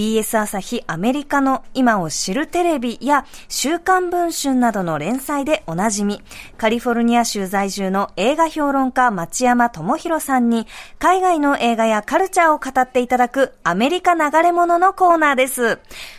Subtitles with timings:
[0.00, 6.22] BS 朝日アメリカの今を知るテレビや週刊文春などの連載でおなじみ、
[6.56, 10.66] カリフォルニア州在住の映画評論家町山智博さんに、
[10.98, 15.78] 海外の映画やカルチャーを語っていただくアメリカ流れ物のコーナーです。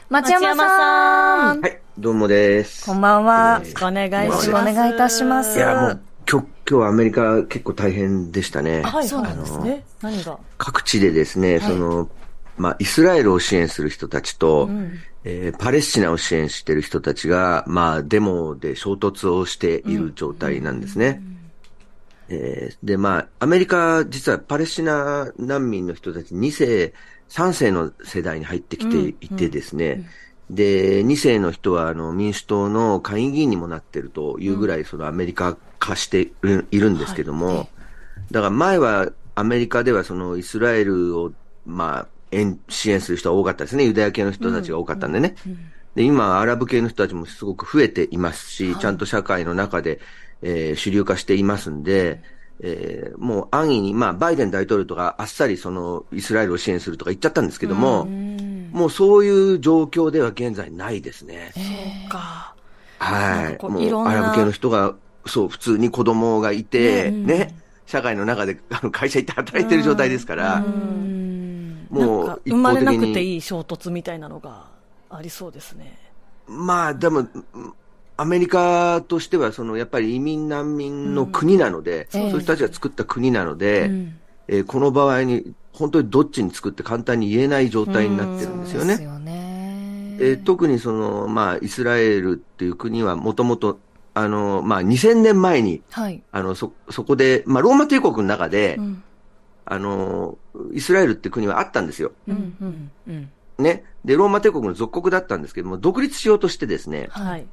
[0.10, 1.62] 町山さん。
[1.62, 2.86] はい、どうもです。
[2.86, 3.54] こんばんは。
[3.54, 4.50] よろしくお願いします。
[4.52, 5.58] お願いいたします。
[5.58, 8.84] いや、もう、今日、今日はアメリカ結構大変でしたね。
[8.84, 9.84] はい、そうなんですね。
[10.04, 10.38] 何が？
[10.60, 12.10] 各地でですね、その、
[12.62, 21.24] まあ、イスラエルを支援する人たちと、うん、えー、パレスチナを支援している人たちが、まあ、デモで衝突をしている状態なんですね。
[22.30, 26.94] えー、で、まあ、アメリカ、実はパレスチナ難民の人たち2世、
[27.30, 30.08] 3世の世代に入ってきていてですね、
[30.52, 36.22] で、2世の人はあの民主党の下院議員にもなってるというぐらい、そのアメリカ化して
[36.72, 37.68] いるんですけども、はい、
[38.30, 41.32] だから前はアメリカではそのイスラエルを、
[41.66, 42.08] まあ、
[42.70, 43.86] 支援する人は多かったですね。
[43.86, 45.36] ユダヤ系の人たちが多かったんでね。
[45.96, 50.00] で、今、アラブ系の人たちもすごく増えていますし、ちゃんと社会の中で、
[50.42, 52.22] えー、主流化していますんで、
[52.64, 61.52] えー、もう安易に、まあ、バイデン大統領とかあっさりそのイスラエルを支援するとか言っちゃったんですけども、もうそういう状況では現在ないですね。
[61.56, 61.62] そ
[62.08, 62.54] うか。
[63.00, 63.66] はい。
[63.66, 64.94] もうアラブ系の人が、
[65.26, 67.56] そう、普通に子供がいて、ね、
[67.88, 70.64] 社会の中であの会社行って働いてる状態ですから、
[71.92, 74.66] もう生まれなくていい衝突みたいなのが
[75.10, 75.98] ありそうですね。
[76.48, 77.28] まあ、でも、
[78.18, 83.90] アメリカとしては、そのやっぱり移民難民の国なので、うん、そういう人たちが作った国なので、
[84.48, 88.94] えー、この場合に本当にどっちに作って簡単に言えない状態になってるんですよね。
[88.94, 93.80] うん、ねえー、特にその、まあ、イスラエルっていう国はもともと、
[94.14, 99.04] あの、まあ、2000年前に、はい、あの、そ、そこで、まあ、ローマ帝国の中で、うん、
[99.66, 100.38] あの、
[100.74, 102.12] イスラエルって国はあったんですよ。
[102.28, 103.84] うんうんうん、ね。
[104.04, 107.46] で、ローマ帝国の属国だったんですけども、独立しようとしてですね、はい、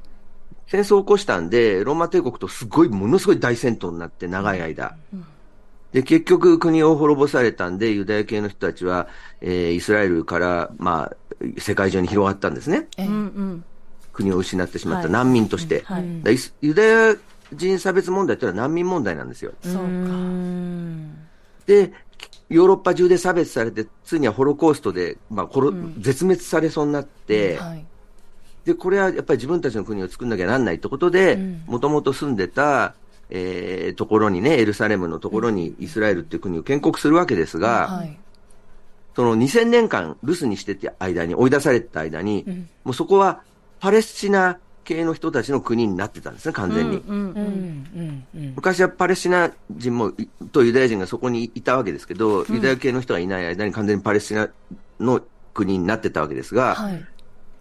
[0.67, 4.97] 戦争を起こしたんで、ローマ帝国とすごい、ものすごい大戦闘になって、長い間。
[5.13, 5.25] うん
[5.93, 9.09] で、結局国を滅ぼされたんで、ユダヤ系の人たちは、
[9.41, 11.17] えー、イスラエルから、まあ、
[11.59, 12.89] 世界中に広がったんですね。
[12.99, 13.65] うんうん、
[14.13, 15.83] 国を失ってしまった難民として。
[15.87, 17.17] はいはい、ユダヤ
[17.55, 19.53] 人差別問題というのは難民問題なんですよ。
[19.63, 19.81] そうか。
[21.67, 21.93] で、
[22.49, 27.85] ヨーロッパ中で差別されて、ついにはホロコーストで、まあ、うん、絶滅されそうになって、はい、
[28.65, 32.95] で、これはやっぱり自分たちの国を作んなきゃなんないってことで、もともと住んでた、
[33.31, 38.19] えー、ところにね、エルサレムのところにイスラエルっていう国を建国するわけですが、はい、
[39.15, 43.43] その2000年間留守にしてた間に、追い出された間に、うん、もうそこは
[43.81, 44.59] パレスチナ
[44.89, 47.03] 系の人たちの国になってたんですね、完全に。
[48.57, 50.15] 昔はパレスチナ人も
[50.51, 54.49] とユダヤ人がそこにいたわけですけど、ユダヤ系の人がいない間に完全にパレスチナ
[54.99, 55.21] の
[55.53, 57.05] 国になってたわけですが、はい、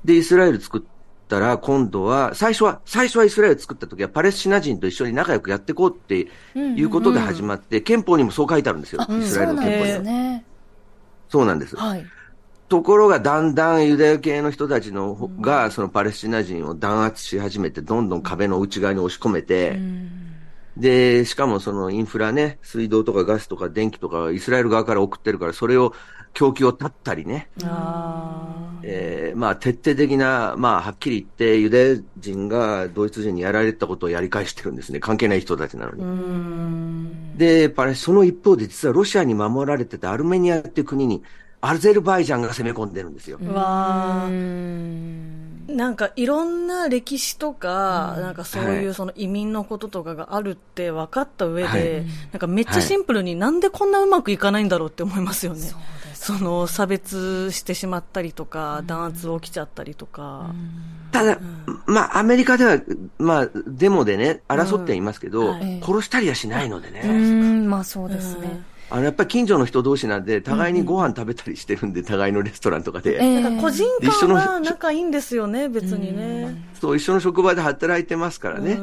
[0.05, 0.81] で、イスラエル作っ
[1.27, 9.99] たら、今度は、最初は、最初はイスラエル作った時はパレスチナ人と一緒に仲良くやっていこうっていうことで始まって、憲法にもそう書いてあるんですよ、イスラエルの憲法には。
[9.99, 10.45] ね、
[11.27, 11.75] そうなんです。
[11.75, 12.05] はい
[12.69, 19.79] ところがだんだんユダヤ系の人たちのが、そのパレスチナ人を弾圧し始めて、どんどん壁の内側に押し込めて、
[20.75, 25.93] で、しかもそのインフラね、水道とかガスとか電気とかイスラエル側から送ってるから、それを
[26.33, 27.49] 供給を断ったりね。
[28.83, 34.99] えー、まあ徹底的な、まあはっきり言ってユダヤ人がドイツ人にやられたことをやり返してるんですね。
[34.99, 37.37] 関係ない人たちなのに。
[37.37, 41.23] で、パレその一方で実はロシアに守られてたアルメニアっていう国に
[41.61, 43.39] アルゼルバイジャンが攻め込んでるんですよ。
[43.41, 44.27] わ
[45.67, 55.61] なんかいろんな歴史とか、うん、なんかそういうその移民のこととかがあるって分かった上で、はい、なんかめっちゃシンプルになんでこんなうまくいかないんだろうって思いますよね。
[55.61, 55.73] はい、
[56.13, 60.51] その差別してしまったりとか、弾圧起きちゃったりとか。
[61.11, 61.37] ただ、
[61.85, 62.79] まあ、アメリカでは、
[63.17, 67.03] まあ、デモでね、争っていますけど、はい、殺したりはしないのでね。
[67.67, 68.63] まあそうですね。
[68.89, 73.21] あの、やっぱり近所の人同士なんで、互いにご飯食べたりしてるんで、互いのレストランとかで。
[73.21, 76.55] えー、個人間は仲いいんですよね、別にね。
[76.79, 78.79] そう、一緒の職場で働いてますからね。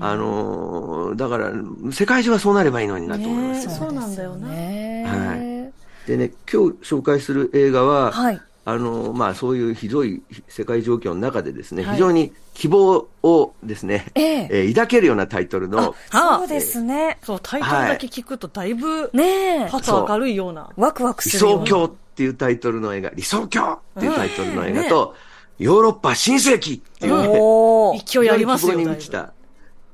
[0.00, 1.52] あの、だから、
[1.90, 3.74] 世界中はそうなればいいのになと思います、ね。
[3.74, 5.04] そうなんだよね。
[5.06, 6.08] はい。
[6.08, 14.48] でね、今日紹介する映画は、はい、あの、まあ、そういうひどい世界状況の中でですね、はい、非常に希望をですね、ええ。
[14.50, 15.94] えー、抱けるようなタイトルの。
[16.12, 20.68] そうですね、そう、タイトルだけ聞くとだいぶ、ねパッ明るいような。
[20.76, 29.32] ワクワクする理想郷っていうタイトルの映画、理想郷っていうタイトルの映画と、ね、ヨーロッパ新世紀っていうね、うん、勢いありますよに満ちた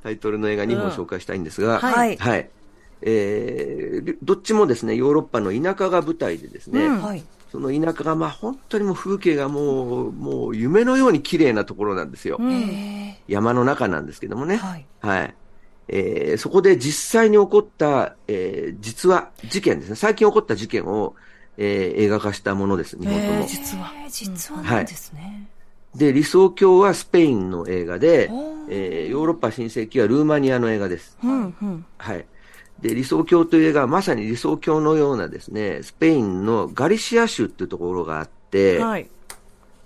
[0.03, 2.17] タイトルの映画2本紹介したいんですが、うん、はい。
[2.17, 2.51] はい。
[3.03, 7.23] えー、どっちもですね、ヨーロッパの田舎が舞台でですね、うん、はい
[7.55, 12.41] その田舎が、まあ、本当にもう風景がもう、もう夢のように綺麗なところなんですよ。
[13.29, 14.57] 山の中なんですけどもね。
[14.57, 14.87] はい。
[14.99, 15.35] はい。
[15.87, 19.95] えー、そこで実際に起こった、えー、実話、事件ですね。
[19.95, 21.15] 最近起こった事件を、
[21.57, 23.47] えー、映画化したものです、日本とも。
[23.47, 24.11] 実話。
[24.11, 25.49] 実話なんですね。
[25.93, 28.33] はい、で、理想郷はスペインの映画で、
[28.69, 31.17] えー、ヨーロッパ新世紀はルーマニアの映画です。
[31.23, 32.27] うんうん、はい。
[32.81, 39.09] で、理想郷という映画はまさに理想郷のようなですね、スペインのガリシア州っていうところがあって、はい、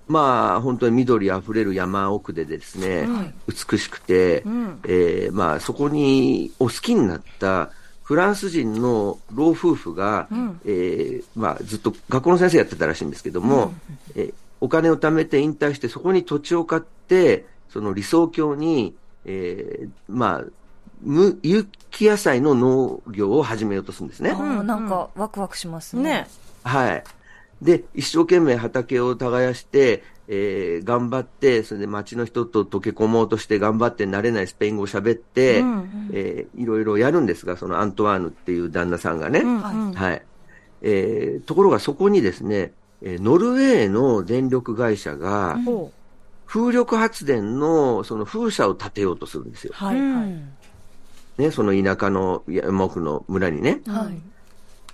[0.08, 7.70] まあ、本当に緑あふれる山奥でですね、はい、美しくて、うん、えー、まあ、そこにお好きになった
[8.02, 13.80] フランス人の老夫婦が、うん、えー、まあ、ずっと学校の先生やってたらしいんですけども、うん、
[14.16, 18.94] えー、お金を貯めて引退して、そこに土地を買って、その理想郷に、
[19.26, 20.44] えー、まあ、
[21.02, 24.30] 無有機野菜の農業を始めようとするんですね。
[24.30, 26.02] うん、なんかワクワクしますね。
[26.02, 26.28] ね
[26.64, 27.04] はい。
[27.62, 39.40] で、一生懸命畑を耕して、えー、頑張って、それで町の人と溶け込もうとして頑張って慣れないスペイン語を喋って、うんうん、えー、いろいろやるんですが、そのアントワーヌっていう旦那さんがね。
[39.40, 39.58] うんう
[39.90, 40.22] ん、はい。
[40.82, 42.72] えー、ところがそこにですね、
[43.02, 45.56] ノルウェーの電力会社が、
[46.46, 49.72] 風力発電のその風車を建てようとするんですよ。
[49.74, 50.42] はい、はい。
[51.38, 53.80] ね、その田舎の山奥の村にね。
[53.86, 54.20] はい。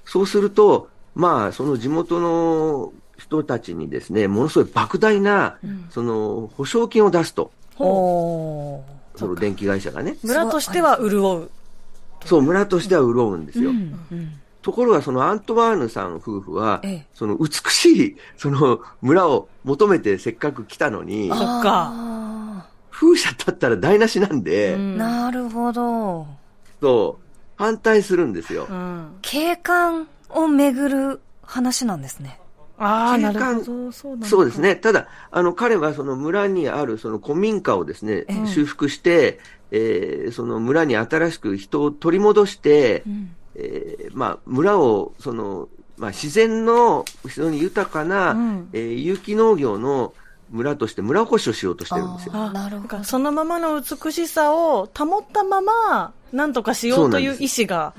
[0.05, 7.51] そうすると、まあ、その地元の人たちにですね、ものすごい莫大な、うん、その、保証金を出すと。
[7.79, 8.85] そ
[9.27, 10.17] の電気会社がね。
[10.23, 11.51] 村としては潤う。
[12.25, 13.71] そう、村としては潤うんですよ。
[13.71, 21.93] うんうんところが、そのアントワーヌさん夫婦は、ええ、その美しい、その村を求めてせっかく来たのに、そっか。
[22.95, 26.27] 風車だったら台無しなんで、うん、なるほど。
[26.81, 27.25] そう、
[27.57, 28.69] 反対するんですよ。
[28.71, 32.39] うん、景観をめぐる話なんですね。
[32.79, 33.93] ああ、なるほど。
[33.93, 34.77] そうですね。
[34.77, 39.41] ただ、あの、彼はその村にあるその古民家をですね、うん、修復して、
[39.73, 50.15] えー、その村に新しく人を取り戻して、うん、えー、まあ、村を、その、まあ、自然の非常に豊かな、うん、えー、有機農業の
[50.51, 52.33] 村として村おこしをしようとしてるんですよ。
[52.51, 53.05] なるほど。
[53.05, 57.95] そのままの美しさを保ったまま、なんとかしようという意思が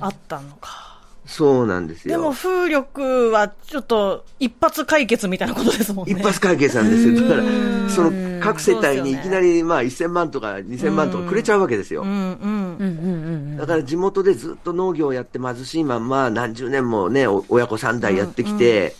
[0.00, 0.92] あったのか。
[1.24, 2.16] そうなんですよ。
[2.16, 6.12] でも風力はちょっと一発解決みたいなことですもんね。
[6.12, 7.28] 一発解決なんですよ。
[7.28, 12.02] だから、その各世帯にいきなりまあ1000万とか2000万とかくれちゃうわけですよ。
[12.02, 18.96] だから地元でずっと農業をやって貧しいまんま何十年もね、親子3代やってきて、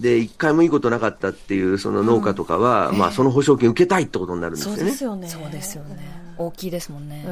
[0.00, 4.78] で、一回もいいことなかったっていうその農家とかは、まあその保証金受けたいってことになるんですよね。
[4.78, 5.28] そうですよね。
[5.28, 6.18] そうですよね。
[6.38, 7.24] 大きいですもんね。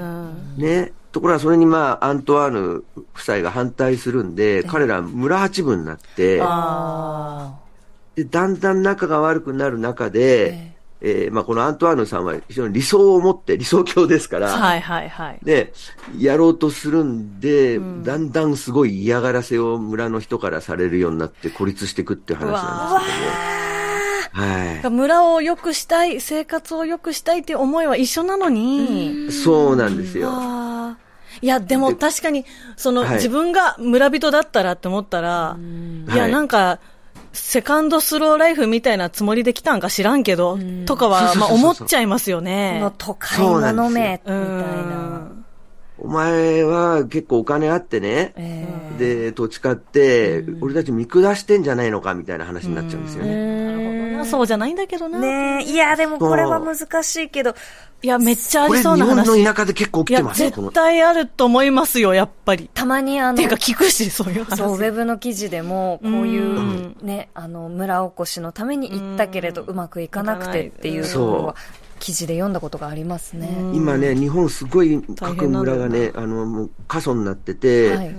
[0.57, 0.93] ね。
[1.13, 2.85] ところがそれにまあ、アントワーヌ
[3.15, 6.39] 夫妻が反対するんで、彼ら村八分になって、
[8.17, 15.39] で、だんだん仲が悪くなる中で、えー、まあ、このアントワーヌさんは非常に理想を持って、理想郷ですから、はいはいはい。
[15.43, 15.73] で、
[16.19, 23.67] やろうとするんで、うん、だんだんすごい嫌がらせを村の人からされるようになって孤立していくっていう話なんですけども。
[24.37, 29.31] はい、村を良くしたい、生活を良くしたいっていう思いは一緒なのに。
[29.33, 30.31] そうなんですよ。
[31.43, 32.45] いや、でも確かに、
[32.77, 35.57] その、はい、自分が村人だったらって思ったら、
[36.13, 36.81] いや、なんか、
[37.37, 42.79] セカンドスローライフみたいなつもりで来たんか知らんけど、とかは、まあ思っちゃいますよね。
[42.81, 43.39] この都会
[43.75, 45.46] の飲め、みたいな。
[45.99, 53.65] お前は結構お金あってね、えー、で、土地買って、俺たち見下してんじゃないのかみたいな話になっちゃうんですよね。
[53.65, 54.25] なるほどな。
[54.27, 55.19] そうじゃないんだけどな。
[55.19, 57.55] ねいや、でもこれは難しいけど、
[58.03, 59.25] いや、めっちゃありそうな話。
[59.25, 62.69] 日本の田舎で結構起きてます絶対あると思いますよ、やっぱり。
[62.75, 64.59] たまにあの、ていうか聞くし、そういう話。
[64.59, 71.57] そう、ウェブの記事でも、こういう、ね、あの、村おこしのために行ったけれど、うまくいかなくてっていうのは、
[72.07, 73.49] 記事で読んだことがありますね。
[73.75, 78.11] 今ね、日本すごい各村がね、あの、もう過疎になってて、はい、え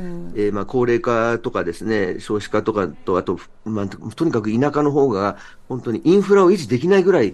[0.50, 5.38] ー、まあ高齢化とかですね、少子化とかと、あと、まあ、とにかく田舎の方が、
[5.70, 7.34] 本当にインフラを維持できないぐらい、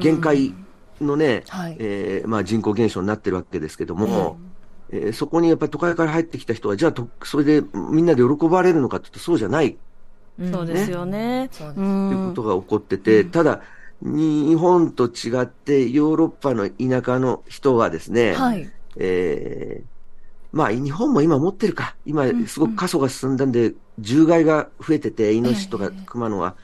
[0.00, 0.54] 限界
[1.02, 4.38] のね、はい、えー、まあ人口減少になってるわけですけども、
[4.90, 9.76] うん、えー、そこにやっぱり都会から入ってきた人は、じゃあと、それでみんなで喜ばれるのかというと、そうじゃない。
[10.50, 11.50] そうですよね。
[11.52, 13.60] ということが起こってて、ただ、
[14.02, 19.84] 日本と違ってヨーロッパの田舎の人はですね、はい、えー、
[20.52, 21.96] まあ日本も今持ってるか。
[22.04, 26.54] 今すごく過疎が進んだんで、獣害が増えてて、イノシシとか熊のは。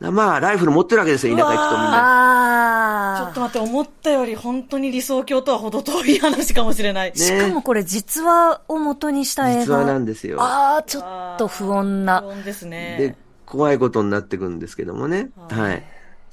[0.00, 3.24] えー、まあ、ライフル持ってるわけですよ、田舎行くとみんな。
[3.24, 7.12] ちょっと待って、思ったより本当に理想郷とは程遠い話かもしれない。
[7.12, 9.60] ね、しかもこれ実話を元にした映画。
[9.62, 10.40] 実話なんですよ。
[10.40, 12.20] ああ、ちょっと不穏な。
[12.20, 12.96] 不穏ですね。
[12.98, 15.30] で怖いことになっていくんですけどもね。
[15.50, 15.84] はい。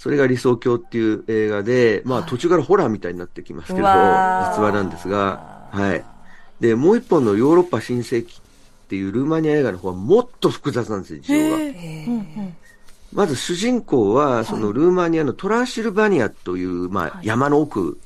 [0.01, 6.03] それが理想郷っていう映画で、まあ途中からホラーみたいになってきますけど、実話なんですが、はい。
[6.59, 11.57] で、もう一本のヨーロッパ新世紀っていうルーマニア映画の方はもっと複雑なんですよ、事情が。
[13.13, 17.99] まず主人公は、そのルーマニアのトランシルバニアという、まあ、山の奥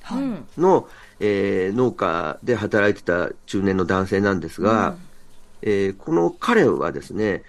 [0.57, 0.89] の、
[1.21, 4.97] えー、農家で働いてた中年の男性なんですが、
[5.61, 7.43] えー、この彼はですね、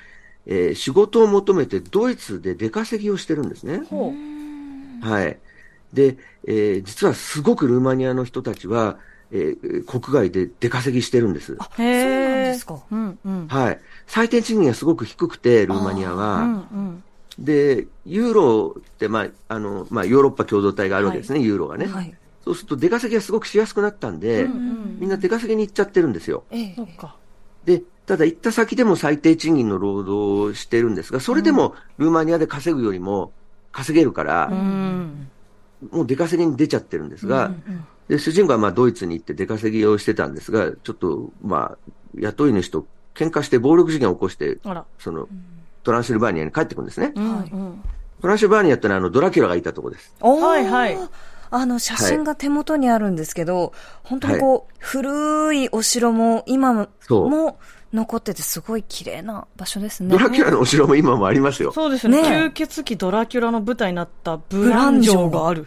[0.47, 3.83] えー、仕事を求めてドイツで出稼ぎをしてるんですね。
[5.03, 5.39] はい。
[5.93, 8.99] で、えー、実はすごくルーマニアの人たちは、
[9.33, 11.57] えー、国外で出稼ぎしてるんです。
[11.59, 12.81] あ、そうなんですか。
[12.91, 13.81] うんうん、はい。
[14.07, 16.37] 最低賃金がすごく低くて、ルーマニアは。
[16.39, 17.03] うんうん
[17.39, 21.87] で、ユーロって、まあ、あの、まあ、ヨーロッパ共同体があるわけですね、はい、ユーロがね。
[21.87, 26.45] はい、そうすると出稼ぎがすごくしやすくなったんで、うんうん、みんな出稼ぎに行っちゃってるんですよ。
[26.51, 26.77] ええ、
[27.67, 33.33] で、ただ行った先でも最低賃金の労働をしてるんですが、それでもルーマニアで稼ぐよりも
[33.77, 35.29] 稼げるから、うん、
[35.91, 44.59] もう出稼ぎに出ちゃってるんですが、うんうん、で、主人公はまあドイツに行って出稼ぎをしてたんですが、ちょっと、まあ、雇い主と喧嘩して暴力事件を起こして、
[44.99, 45.29] その、うん。
[45.83, 47.13] トランシルバーニアに帰ってくるんですね。
[48.23, 50.15] トランシルバーニアってのはあのドラキュラがいたとこです。
[50.21, 50.99] はいはい。
[51.51, 53.71] あの写真が手元にあるんですけど、はい、
[54.03, 57.59] 本当にこう、古いお城も今も
[57.97, 60.11] 残っててすごい綺麗な場所ですね。
[60.11, 61.73] ドラキュラのお城も今もありますよ。
[61.73, 62.23] そうですね。
[62.23, 65.67] ね吸血鬼ドラキュラの舞台になったブラン城がある。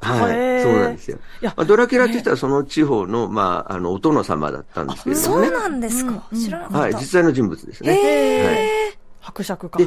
[0.00, 1.18] はい、そうなんですよ。
[1.42, 5.46] まあ、ドラキュラって言ったらその地方の、まあ、あの、お殿様だったんですけれどもね。
[5.48, 6.78] そうなんですか、知らなかった。
[6.78, 7.90] はい、実際の人物ですね。
[7.90, 7.96] は
[8.94, 8.98] い。
[9.20, 9.80] 伯爵か。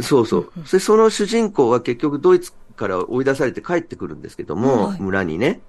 [0.00, 0.52] そうそう。
[0.70, 5.60] で、その主人公は結局ドイツから追い出されて帰ってくるんですけども、はい、村にね。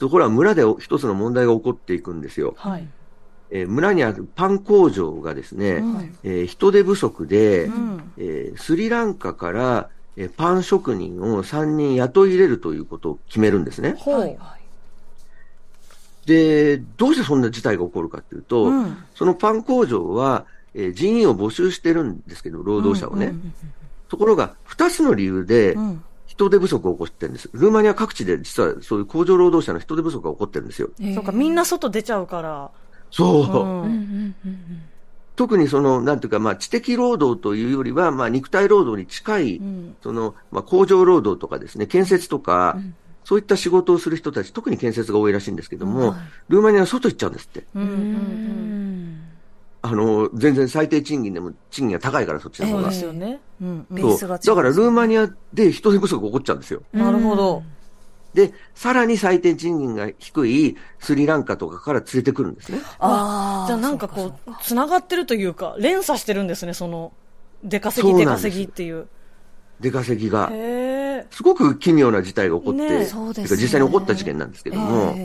[0.00, 2.54] ところが村で一つの問題が起こっていくんですよ。
[2.58, 2.88] はい。
[3.54, 13.94] えー、村にあるパン工場がですね、はい、えー、人手不足で、うん、えー、スリランカから、えー、パン職人を3人雇い入れるということを決めるんですね。
[14.04, 14.36] はい。
[16.26, 23.34] で、どうしてそんな事態が起こるかというと、うん、そのパン工場は、えー、人員を募集してるんですけど、労働者をね。
[24.08, 25.76] ところが、二つの理由で、
[26.26, 27.50] 人手不足を起こしてるんです。
[27.52, 30.90] ルーマニア各地で実はそういう工場労働者の人手不足が起こってるんですよ。
[30.98, 32.72] えー、そうか、みんな外出ちゃうから。
[33.14, 33.86] そう。
[33.86, 34.34] うん、
[35.36, 46.16] 特にその、なんていうか、まあ、知的労働というよりは、まあ、肉体労働に近い、うん、その、まあ、工場労働とかですね、建設とか、うん、そういった仕事をする人たち、特に建設が多いらしいんですけども、
[46.48, 47.64] ルーマニアは外行っちゃうんですって。
[47.76, 49.20] うん
[49.86, 52.82] あの、全然最低賃金でも賃金が高いから、そっちの方が。
[52.84, 53.40] そうですよね。
[53.60, 53.86] うん。
[54.18, 54.28] そう。
[54.28, 56.82] だから、ルーマニアで人手不足が起こっちゃうんですよ。
[56.94, 57.62] なるほど。
[58.34, 62.80] で、さらに最低賃金が低いスリランカとかから連れてくるんですね。
[62.98, 63.66] ああ。
[63.66, 67.12] じゃあなんかこう、つながってるというか、連鎖してるんですね、その、
[67.62, 69.06] 出稼ぎ出稼ぎっていう。
[69.80, 70.50] 出稼ぎが。
[71.30, 75.16] すごく奇妙な事態が起こって、ね、そうですね、実際に起こった事件なんですけども、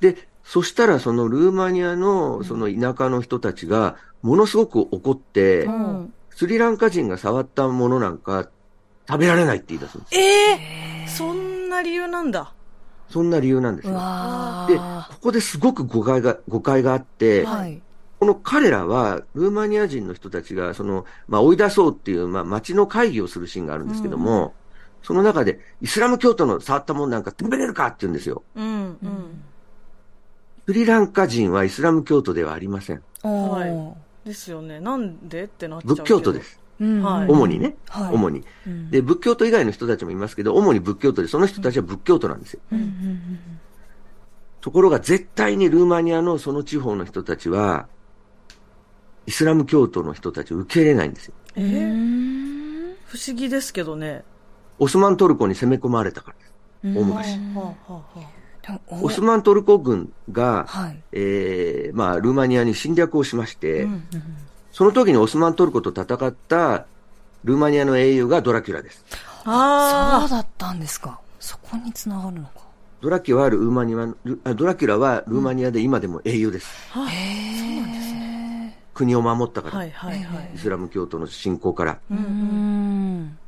[0.00, 8.48] で、そしたらそのルーマニアのその田舎の人たちがものすごく怒って、うん、スリランカ人が触ったものなんか
[9.08, 10.14] 食べられないって言い出すんです。
[10.16, 12.52] ええー、そんな理由なんだ。
[13.10, 13.94] そんな理由なんですよ。
[14.68, 17.80] で、ここですごく誤解が、誤解があって、はい、
[18.18, 24.52] この彼らは、ルーマニア人の人たちが、その、まあ、追い出そうっていう、まあ、町の会議をするシーンがあるんですけども、うん、
[25.02, 28.42] その中で、イスラム教徒の触ったものなんか食べれるかって言うんですよ。
[28.54, 28.70] うん、う
[29.06, 29.44] ん
[30.66, 33.02] スリランカ人はイスラム教徒ではありません。
[33.22, 34.26] はい。
[34.26, 34.80] ですよね。
[34.80, 36.58] なんでってなっちゃう仏教徒です。
[36.80, 42.60] 主にね、はい、主に、うん、で、仏教徒以外の人たちもいますけど、主に仏教徒で、その人たちは仏教徒なんですよ。
[42.72, 43.38] うん、
[44.60, 47.86] ところが、絶対にルーマニアのその地方の人たちは、
[49.26, 51.34] イスラム教徒の人たちを受け入れないんですよ。
[51.56, 54.24] えー、不思議ですけどね。
[54.78, 56.54] オスマントルコに攻め込まれたからです。
[56.98, 57.38] 大昔。
[58.88, 64.02] オスマントルコ軍が、はい、えー、まあ、ルーマニアに侵略をしまして、うんうん、
[64.74, 66.86] その時にオスマントルコと戦った
[67.44, 69.04] ルーマニアの英雄がドラキュラです。
[69.44, 71.20] ああ、そうだったんですか。
[71.38, 72.54] そこにつながるのか。
[73.00, 76.90] ドラキュラはルーマニア、ドラキュラはルーマニアで今でも英雄です。
[76.96, 78.78] うん、へそうなんですね。
[78.94, 82.00] 国を守ったから、はいはいはい、イスラム教徒の侵攻から。
[82.10, 83.38] うん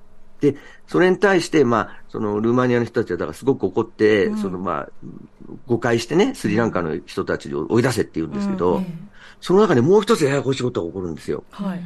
[0.40, 0.54] で、
[0.86, 4.88] それに対して、まあ、そのルーマニアの人たちはだからすごく怒って、うん、そのまあ、
[5.66, 9.08] 誤解してね、スリランカの人たちを追い出せって言うんですけど、うん、
[9.40, 11.44] その中でもう一つややこしいことが起こるんですよ。
[11.50, 11.80] はい。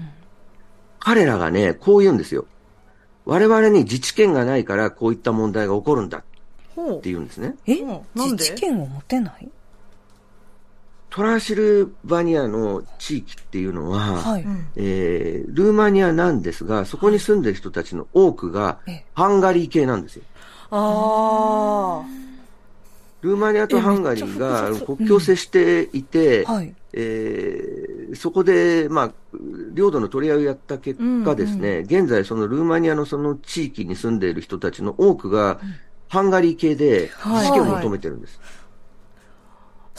[0.99, 2.47] 彼らがね、こう言うんですよ。
[3.25, 6.23] 我々に自治権がないからこういった問題が起こるんだっ
[7.01, 7.55] て言うんですね。
[7.67, 7.77] え？
[8.15, 9.49] 自治権を持てない？
[11.11, 14.45] トランシルバニアの地域っていうのは、はい、
[14.77, 18.79] えー、ルーマニアなんですが、そこに住んでる人たちの多くが、
[19.15, 20.23] ハンガリー系なんですよ。
[20.71, 22.07] ああ。
[23.23, 29.13] ルーマニアとハンガリーが国境を接していて、うんはい、えー、そこで、まあ、
[29.73, 35.61] 領土の取り合いをやった結果ですね、うんうん、現在そのルーマニアのその地域に住んでいる人たちの多くが、
[36.09, 38.39] ハンガリー系で自治権を求めてるんです。
[38.39, 38.61] はいはい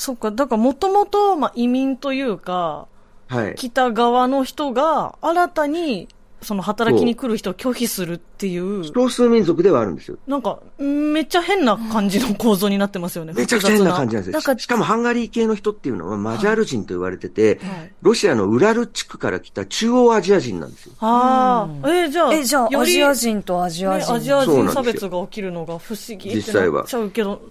[0.01, 2.87] そっか、だからもともと、まあ、移民というか、
[3.27, 6.07] はい、来た側の人が新たに
[6.41, 8.83] その働きに来る人を拒否するっていう。
[8.83, 10.17] 少数民族ではあるんですよ。
[10.25, 13.33] なんか、めっちゃ変な感じの構造になってますよね。
[13.33, 14.57] めちゃくちゃ変な感じなんですよ。
[14.57, 20.93] しかもハンガリー系の人っていうのはマジャール人と言われてて、はいはい、ロシアのウラル地区から来た中央アジア人なんですよ。
[20.99, 26.85] ああ、えー、じゃあ、え、じゃあ、アジア人とアジア人、ね、アジア人差別が起きるのが不思議実際は。
[26.85, 27.41] ちゃうけど。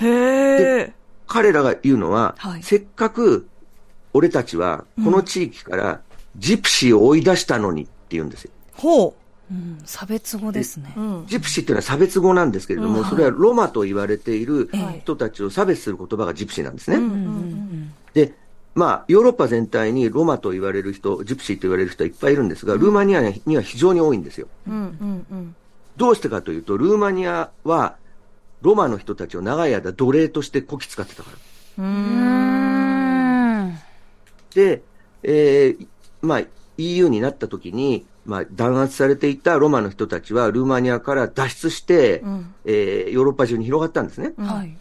[0.00, 0.92] へえ。
[1.28, 3.48] 彼らが言うのは、はい、せっかく
[4.12, 6.00] 俺たちはこの地域から
[6.36, 8.50] ジプシーを追い出したのに言うんですよ。
[8.74, 9.14] ほう。
[9.50, 10.94] うん、差別語ですね。
[11.26, 14.70] ジプシーっていうのは差別語なんですけれども、うん、それはロマと言われている
[15.02, 16.98] 人たちを差別する言葉がジプシーなんですね。
[18.14, 18.32] で、
[18.74, 24.46] まあ、ヨーロッパ全体にロマと言われる人、ジプシーと言われる人はいっぱいいるんですが、ルーマニアには非常に多いんですよ。
[25.96, 27.96] どうしてかというと、ルーマニアは
[28.62, 31.38] ロマの人たちを長い間奴隷としてこき使ってたから。
[34.54, 34.82] で、
[35.22, 35.86] えー、
[36.22, 36.42] まあ、
[36.80, 44.32] EU になった時に、まあ、弾圧されていたロマの人たちはルーマニアから脱出して、うん、えー、ヨーロッパ中に広がったんですね。
[44.38, 44.76] はい、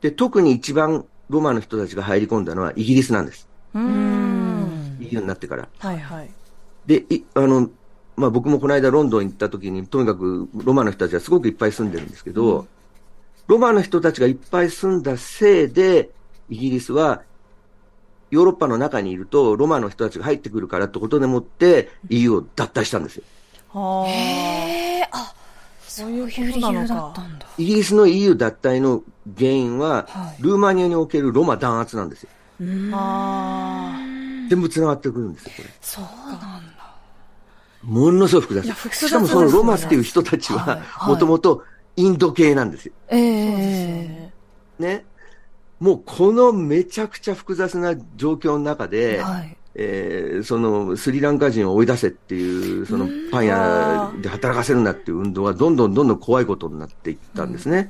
[0.00, 3.48] で、特に一番ロマの人たちが入り込んだのはイギリスなんです。
[3.74, 4.98] うん。
[5.00, 5.68] EU になってから。
[5.78, 6.30] はいはい。
[6.86, 7.70] で、いあの、
[8.16, 12.68] まあ僕もこの間ロンドン行った時に、とにかくロマの人たちはすごくいっぱい住んでるんですけど、うん、
[13.46, 16.10] ロマの人たちがいっぱい住んだせいで、
[16.48, 17.22] イギリスは
[18.30, 23.24] ヨーロッパの中にいると、ロマの人たちが入ってくるからってことでもって、EU を脱退したんですよ。
[24.06, 25.32] へあ、
[25.86, 27.46] そういう理由だったんだ。
[27.58, 29.02] イギリスの EU 脱退の
[29.36, 32.30] 原因は、はい、ルーマニアにおけるロマ弾圧なんですよ。
[32.60, 32.90] 全
[34.60, 35.68] 部繋がってくるんですよ、これ。
[35.80, 36.94] そうなんだ。
[37.82, 38.72] ものすごい複雑。
[38.72, 41.64] 複雑しかもそのロマっていう人たちは、もともと
[41.96, 42.92] インド系なんですよ。
[43.08, 45.04] ええー、ね。
[45.80, 57.88] もうこのめちゃくちゃ複雑な状況の中で、はい、えー、そのスリランカ人を追い出せっていう、そのパン屋で働かせるなっていう運動がどんどんどんどん怖いことになっていったんですね。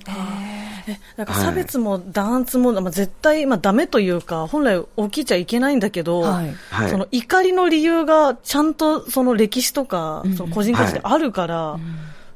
[0.89, 6.55] えなんか差別も弾圧も、まあ、絶対、まあ、ダメというか、本来起きちゃいけないんだけど、はい、
[6.91, 11.81] その怒りの理由がちゃんとその歴史とか、その個人個人であるから、はい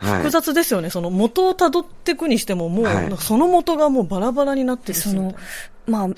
[0.04, 4.98] 複雑ですよね、その元をたどっていくにしても、もう、はい、その元がもうバラバラになってる。
[4.98, 5.34] その
[5.86, 6.14] まあ、み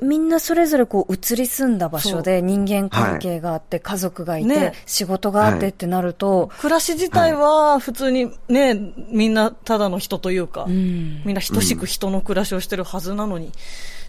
[0.00, 13.54] みんなそれぞれこう移り住んだ場所で人間関係があって、家族がいて、ね、仕事があってってなると、暮らし自体は普通にね、みんなただの人というか、うん、みんな等しく人の暮らしをしてるはずなのに、うん、っ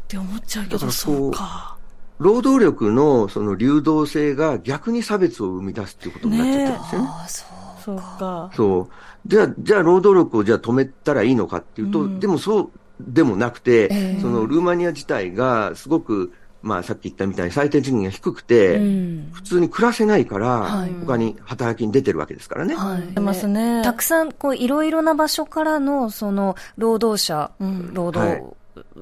[0.08, 1.76] て思っちゃうけど、そうか。
[2.20, 7.62] 労働力のその流動性が逆に差別を生み出すっていうことになっちゃってるんですよね。
[7.62, 8.52] ねそうか。
[8.54, 8.90] そう。
[9.26, 22.76] じゃあ、じゃあ労働力をじゃあ止めたらいいのかっていうと、うん、でもそうでもなくて、えー、そのルーマニア自体がすごく、まあさっき言ったみたいに最低賃金が低くて、うん、普通に暮らせないから、はい、他に働きに出てるわけですからね。
[22.76, 23.84] はい、ますね。
[23.84, 28.44] たくさん、こう、いろいろな場所からの、その、労働者、うん、労働、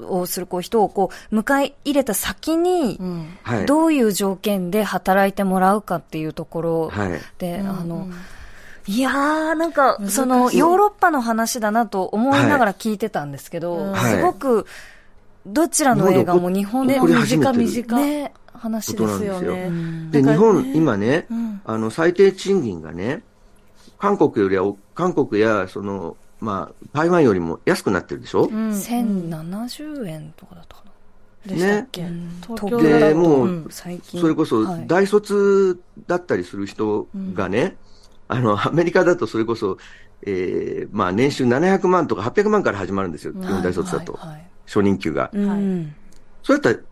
[0.08, 2.98] をするこう人をこう迎え入れた先に、
[3.66, 6.92] どういう条件で働いてもらうかっていうところ
[7.38, 8.14] で、はい、あの、うん
[8.88, 14.66] いやー、なんか、その、ヨーロッパの話だなと思いながら聞いてたんですけど、はい、すごく、
[15.44, 17.52] どちらの映画も日本で短短
[17.96, 19.70] ね、話ですよね。
[20.10, 23.22] で、日本、今ね、うん、あの、最低賃金がね、
[23.98, 30.82] 韓国よりは、韓国や、その、まあ、台湾よりも安くなってるでしょ、うん、1070円とかだったか
[31.46, 31.56] な。
[31.56, 31.88] ね。
[31.92, 34.20] 東京で、もう、最近。
[34.20, 37.76] それこそ、大卒だったりする人がね、
[38.28, 39.78] あの、アメリカだとそれこそ、
[40.22, 44.14] えー、まあ年収700万とか800万から始まるんですよ、はい、大卒だと。
[44.14, 45.22] はいはい、初任給が。
[45.22, 45.92] はい、
[46.42, 46.86] それだったら、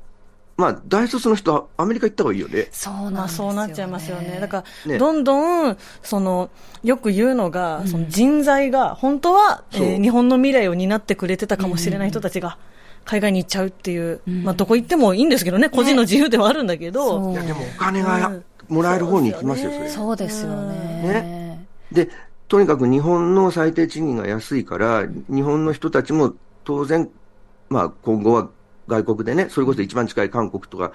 [0.57, 2.69] まあ、大卒の人はアメリカ行った方がいいよね。
[2.71, 4.39] そうな、そうなっちゃいますよね。
[4.41, 6.49] だから、ね、どんどん、その、
[6.85, 12.57] よく言うのが、うん、その人材が、本当は、えー、日本の未来を担ってくれてたかもしれない人たちが、
[13.05, 17.21] 海外に行っちゃうっていう、うん、まあ、どこ行ってもいいんですけどね、個人の自由ではあるんだけど。
[17.31, 18.33] ね、いや、でもお金が、
[18.69, 19.89] もらえる方に行きますよ、それ。
[19.89, 21.03] そうですよね。
[21.03, 21.67] ね。
[21.93, 22.09] で、
[22.49, 27.09] とにかく日本の最低賃金が安いから、日本の人たちも当然、
[27.69, 28.49] まあ今後は
[28.89, 30.93] 外国でね、それこそ一番近い韓国とか、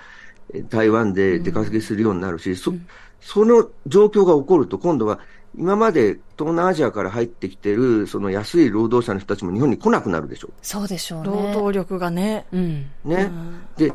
[0.69, 2.73] 台湾で出稼ぎするようになるし、うん、そ、
[3.21, 5.19] その状況が起こると、今度は
[5.57, 10.51] 今まで東南アジアから入ってきてる、その安い労働者の人たちも日本に来なくなるでしょう。
[10.61, 11.27] そうでしょうね。
[11.27, 12.45] 労働力がね。
[12.51, 12.85] うん。
[13.03, 13.31] ね。
[13.77, 13.93] で、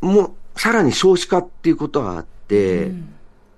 [0.00, 3.08] もう、さらに少子化っていうことがあって、うん、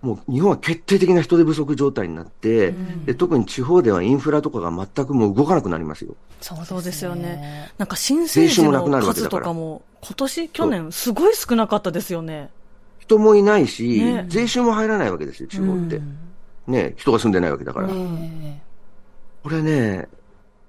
[0.02, 6.14] もう日本は決定的な人手不足状態になって、うん、で特に地方ではインフラとかが全くもう動かなくなりますよ。
[6.40, 7.70] そうですよね。
[7.78, 12.50] なんか新生児の数とかも、今年、去年、すごい少なかったですよね。
[12.98, 15.96] 人もいないし、ね、税収も入らないわけですよ、地方って。
[15.96, 16.18] うん
[16.66, 17.88] ね、人が住んでないわけだから。
[17.88, 20.09] これね、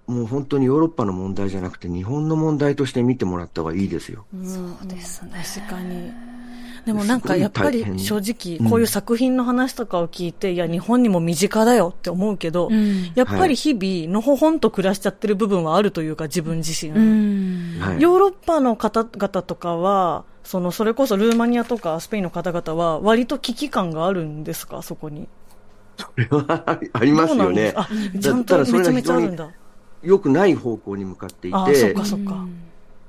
[0.08, 4.26] もう本当にヨーロッパの問題じゃなくて、日本の問題として見てもらった方がいいですよ。
[4.44, 5.44] そうですね。
[5.56, 6.12] 確かに。
[6.86, 12.70] でもなんかやっぱり正直、こういう作品の話とかを聞いて、いや、日本にも身近だよって思うけど、
[13.16, 16.92] やっぱり日々、のほほんと暮らしちゃってる部分はあるというか、自分自身。
[16.92, 25.28] ヨーロッパの方々とかは、そのそれこそルーマニアとかスペインの方々は、割と危機感があるんですか、そこに。
[25.98, 27.74] それはありますよね。
[27.76, 27.88] あ、
[28.20, 29.50] ちゃんとめちゃめちゃあるんだ。
[30.02, 32.46] よくない方向に向かっていて、あ、そっかそっか。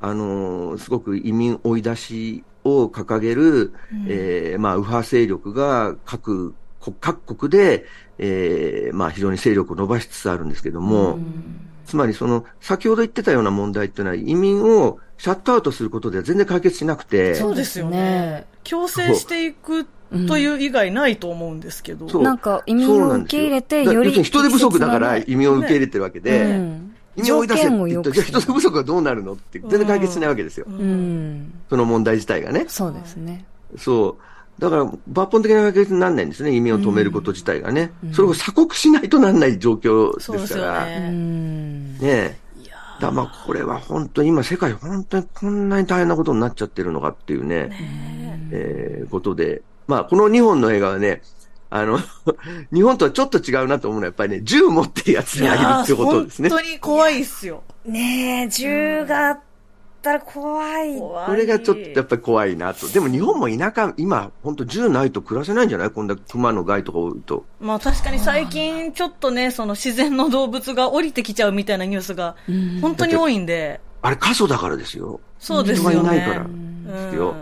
[0.01, 6.55] あの、すごく移民追い出しを掲げる、うん、えー、まあ、右派勢力が各
[7.01, 7.87] 各国で、
[8.19, 17.35] えー、まあ、非常に勢力を伸ばしつつあるんですけども、うん、つまりその、先ほど言ってたような問題っていうのは、移民をシャットアウトすることでは全然解決しなくて。
[17.37, 18.47] そうですよね。
[18.65, 19.87] 共生していく
[20.29, 22.21] という以外ないと思うんですけど。
[22.21, 24.23] なんか移民を受け入れて、より。
[24.23, 30.67] 人手不足だから移民を受け入れてるわけで、ねを追い出せって言ったら、じゃあ人手不足はどうなるのって全然解決しないわけですよ。
[30.69, 32.67] うん、その問題自体がね。
[32.69, 33.45] そうですね。
[33.77, 34.61] そう。
[34.61, 37.93] だから、抜本的な解決にならないんですね、移民を止めること自体がね。
[38.05, 40.87] うん、それを鎖国しないとならない状況ですから。
[40.87, 41.11] ね
[42.01, 42.45] ね
[43.01, 51.23] だまあこれは本当に今世界本当にこんなに大変なことになっちゃってるのかっていうね、ねえー、ことで、まあこの2本の映画はね、
[51.77, 51.99] あの、
[52.73, 56.49] 日本とはちょっと違うなと思うのはやっぱりね、銃持ってるやつにあげるってことですね。
[56.49, 57.65] 本当に怖いっすよ。
[57.85, 59.41] ねえ、銃があっ
[60.01, 60.97] たら怖い。
[61.01, 62.87] これがちょっとやっぱり怖いなと。
[62.89, 65.91] でも日本も田舎、今、本当銃ないと暮らせないんじゃない？
[65.91, 67.45] こんな熊の害とか多いと。
[67.61, 72.37] まあ確かに最近ちょっとね、その自然の動物が降りてきちゃうみたいなニュースが、
[72.83, 73.81] 本当に多いんで。
[74.01, 75.19] あれ過疎だからですよ。
[75.41, 75.97] そうですよね。
[75.97, 77.35] 人がいないからですよ。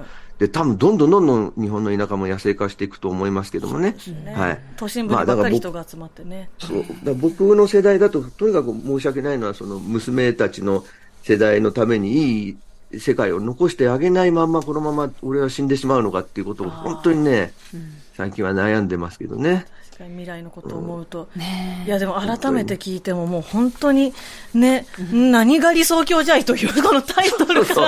[0.42, 3.94] で、多分どんどんどんどん日本の田舎も野生化していくと思いますけどもね。
[4.24, 4.61] ねはい。
[4.76, 6.50] 都心部にばっかり人が集まってね。
[6.59, 6.85] そう。
[7.05, 10.85] だ僕の世代だと、とにかく申し訳ないのは、その娘たちの
[11.22, 12.57] 世代のためにい
[12.92, 19.64] い世界を残してあげないまんま、このまま俺は死んでしまうのかっていうことを、本当にね、うん、最近は悩んでますけどね。
[20.02, 21.42] かに未来のことを思うと、うん、
[21.87, 24.12] いやでも改めて聞いても、もう本当に
[24.55, 27.85] ね、うん、何が理想郷じゃいというこのタイトルが、そう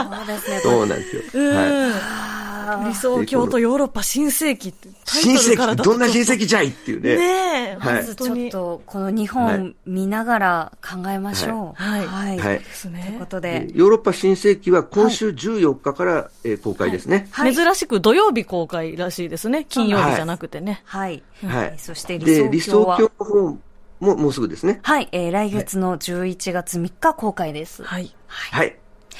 [0.86, 1.52] なんですよ。
[1.52, 2.43] はい
[2.86, 7.16] 理想郷とヨーロッパ新世紀って新世紀どんな新世紀じゃいっていうね。
[7.16, 11.82] ねまずちょっとこの日本見ながら考えましょう。
[11.82, 12.06] はい。
[12.06, 12.38] はい。
[12.38, 12.60] はい。
[12.60, 13.68] ということで。
[13.74, 17.28] ヨーロッパ新世紀は今週14日から、え公開ですね。
[17.30, 17.54] はい。
[17.54, 19.66] 珍しく土曜日公開らしいですね。
[19.68, 20.82] 金曜日じゃなくてね。
[20.84, 21.22] はい。
[21.46, 21.74] はい。
[21.78, 22.98] そして理想郷は。
[22.98, 23.58] 理想郷
[24.00, 24.80] ももうすぐですね。
[24.82, 25.08] はい。
[25.12, 27.82] えー、来月の11月3日公開です。
[27.82, 28.14] はい。
[28.26, 28.76] はい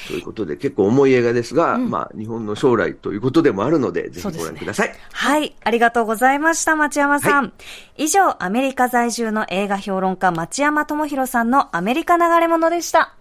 [0.07, 4.95] ということで、結構重い映画ですが、うん、まあ、日本の将来ということでもあるので、ぜひご覧ください、ね。
[5.11, 5.55] はい。
[5.63, 7.43] ありがとうございました、町山さん。
[7.43, 7.51] は
[7.97, 13.15] い、以上、アメリカ在住の映画評論家、町山智博さんのアメリカ流れ物でした。